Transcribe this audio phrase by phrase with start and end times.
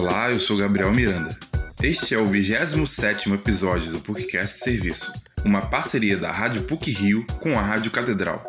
[0.00, 1.38] Olá, eu sou Gabriel Miranda.
[1.82, 5.12] Este é o 27 episódio do PUCcast Serviço,
[5.44, 8.42] uma parceria da Rádio PUC Rio com a Rádio Catedral.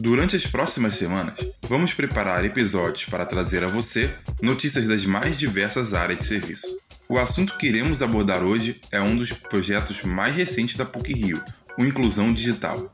[0.00, 1.36] Durante as próximas semanas,
[1.68, 4.12] vamos preparar episódios para trazer a você
[4.42, 6.66] notícias das mais diversas áreas de serviço.
[7.08, 11.40] O assunto que iremos abordar hoje é um dos projetos mais recentes da PUC Rio,
[11.78, 12.92] o Inclusão Digital.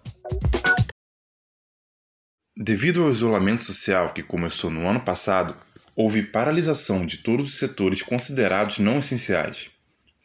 [2.54, 5.56] Devido ao isolamento social que começou no ano passado,
[5.96, 9.70] houve paralisação de todos os setores considerados não essenciais.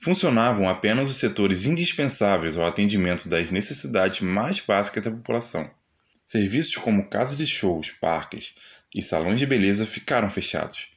[0.02, 5.70] Funcionavam apenas os setores indispensáveis ao atendimento das necessidades mais básicas da população.
[6.25, 8.53] Serviços como casas de shows, parques
[8.95, 10.88] e salões de beleza ficaram fechados,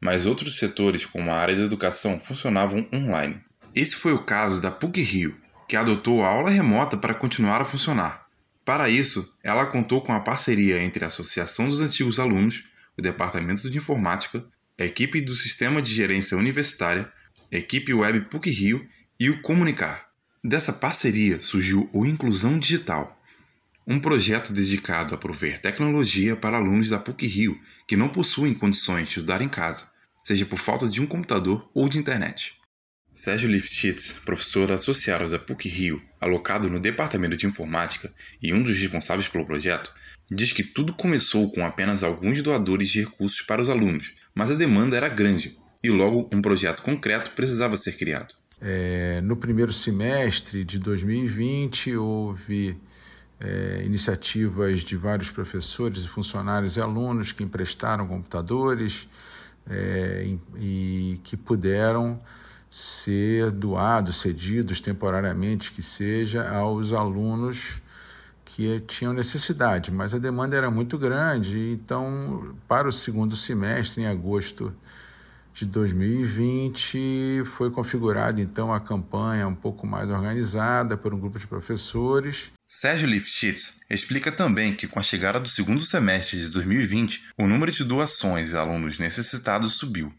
[0.00, 3.40] mas outros setores, como a área da educação, funcionavam online.
[3.74, 5.36] Esse foi o caso da PUC Rio,
[5.68, 8.26] que adotou a aula remota para continuar a funcionar.
[8.64, 12.64] Para isso, ela contou com a parceria entre a Associação dos Antigos Alunos,
[12.98, 14.44] o Departamento de Informática,
[14.78, 17.10] a equipe do Sistema de Gerência Universitária,
[17.52, 18.86] a equipe Web PUC Rio
[19.18, 20.08] e o Comunicar.
[20.42, 23.18] Dessa parceria surgiu o Inclusão Digital,
[23.86, 29.04] um projeto dedicado a prover tecnologia para alunos da PUC Rio que não possuem condições
[29.04, 29.90] de estudar em casa,
[30.22, 32.56] seja por falta de um computador ou de internet.
[33.10, 38.78] Sérgio Lifshitz, professor associado da PUC Rio, alocado no Departamento de Informática e um dos
[38.78, 39.92] responsáveis pelo projeto,
[40.30, 44.54] diz que tudo começou com apenas alguns doadores de recursos para os alunos, mas a
[44.54, 48.34] demanda era grande e logo um projeto concreto precisava ser criado.
[48.60, 52.76] É, no primeiro semestre de 2020, houve
[53.40, 59.08] é, iniciativas de vários professores, funcionários e alunos que emprestaram computadores
[59.68, 60.26] é,
[60.56, 62.20] e, e que puderam
[62.68, 67.80] ser doados, cedidos temporariamente que seja aos alunos
[68.58, 74.06] que tinham necessidade, mas a demanda era muito grande, então para o segundo semestre, em
[74.08, 74.74] agosto
[75.54, 81.46] de 2020, foi configurada então a campanha um pouco mais organizada por um grupo de
[81.46, 82.50] professores.
[82.66, 87.70] Sérgio Lifshitz explica também que com a chegada do segundo semestre de 2020, o número
[87.70, 90.12] de doações a alunos necessitados subiu.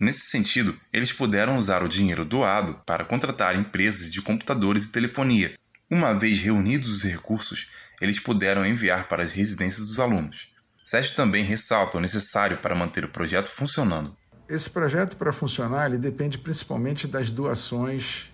[0.00, 5.54] Nesse sentido, eles puderam usar o dinheiro doado para contratar empresas de computadores e telefonia.
[5.90, 10.54] Uma vez reunidos os recursos, eles puderam enviar para as residências dos alunos.
[10.84, 14.16] Sérgio também ressalta o necessário para manter o projeto funcionando.
[14.48, 18.30] Esse projeto, para funcionar, ele depende principalmente das doações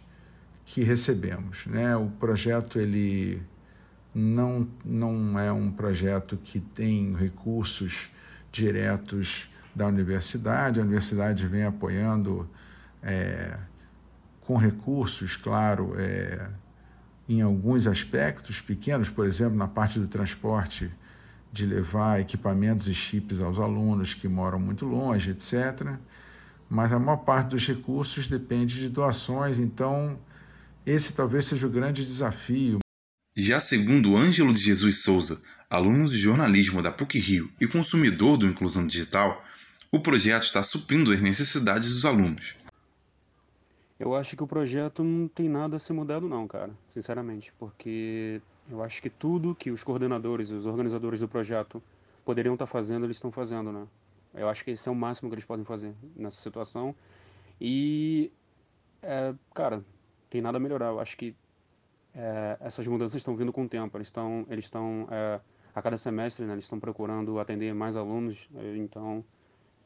[0.65, 1.66] que recebemos.
[1.66, 1.97] Né?
[1.97, 3.43] O projeto ele
[4.15, 8.10] não, não é um projeto que tem recursos
[8.50, 10.81] diretos da universidade.
[10.81, 12.50] A universidade vem apoiando
[13.03, 13.56] é,
[14.41, 16.49] com recursos, claro, é,
[17.30, 20.91] em alguns aspectos pequenos, por exemplo, na parte do transporte,
[21.52, 25.94] de levar equipamentos e chips aos alunos que moram muito longe, etc.
[26.68, 30.18] Mas a maior parte dos recursos depende de doações, então
[30.84, 32.80] esse talvez seja o grande desafio.
[33.36, 38.47] Já segundo Ângelo de Jesus Souza, aluno de jornalismo da PUC Rio e consumidor do
[38.47, 39.41] Inclusão Digital,
[39.92, 42.56] o projeto está suprindo as necessidades dos alunos.
[44.00, 48.41] Eu acho que o projeto não tem nada a ser mudado não, cara, sinceramente, porque
[48.71, 51.83] eu acho que tudo que os coordenadores, os organizadores do projeto
[52.25, 53.87] poderiam estar fazendo, eles estão fazendo, né?
[54.33, 56.94] Eu acho que esse é o máximo que eles podem fazer nessa situação.
[57.60, 58.33] E,
[59.03, 59.84] é, cara,
[60.31, 60.87] tem nada a melhorar.
[60.87, 61.37] Eu acho que
[62.15, 63.99] é, essas mudanças estão vindo com o tempo.
[63.99, 65.41] Eles estão, eles estão é,
[65.75, 66.55] a cada semestre, né?
[66.55, 68.49] Eles estão procurando atender mais alunos.
[68.77, 69.22] Então,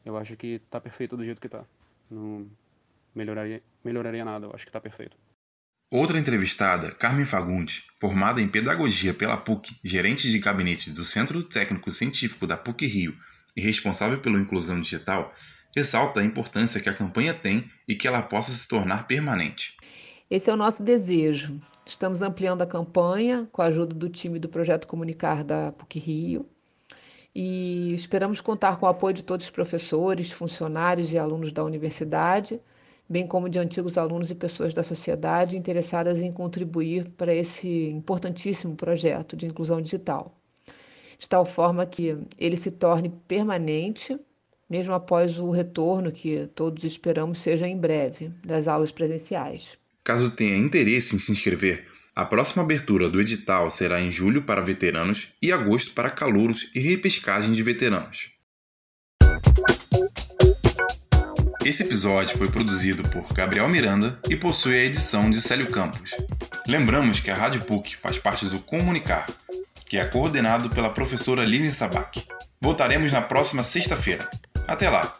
[0.05, 1.65] eu acho que está perfeito do jeito que está.
[3.15, 5.17] Melhoraria, melhoraria nada, eu acho que está perfeito.
[5.91, 11.91] Outra entrevistada, Carmen Fagundes, formada em Pedagogia pela PUC, gerente de gabinete do Centro Técnico
[11.91, 13.15] Científico da PUC Rio
[13.55, 15.31] e responsável pela inclusão digital,
[15.75, 19.77] ressalta a importância que a campanha tem e que ela possa se tornar permanente.
[20.29, 21.61] Esse é o nosso desejo.
[21.85, 26.49] Estamos ampliando a campanha com a ajuda do time do Projeto Comunicar da PUC Rio
[27.33, 32.59] e esperamos contar com o apoio de todos os professores, funcionários e alunos da universidade,
[33.07, 38.75] bem como de antigos alunos e pessoas da sociedade interessadas em contribuir para esse importantíssimo
[38.75, 40.37] projeto de inclusão digital,
[41.17, 44.19] de tal forma que ele se torne permanente,
[44.69, 49.77] mesmo após o retorno que todos esperamos seja em breve das aulas presenciais.
[50.03, 51.85] Caso tenha interesse em se inscrever,
[52.15, 56.79] a próxima abertura do edital será em julho para veteranos e agosto para calouros e
[56.79, 58.31] repescagem de veteranos.
[61.65, 66.11] Esse episódio foi produzido por Gabriel Miranda e possui a edição de Célio Campos.
[66.67, 69.25] Lembramos que a Rádio PUC faz parte do Comunicar,
[69.89, 72.23] que é coordenado pela professora Lini Sabac.
[72.61, 74.29] Voltaremos na próxima sexta-feira.
[74.67, 75.11] Até lá!